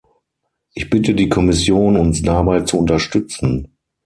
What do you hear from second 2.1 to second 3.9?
dabei zu unterstützen.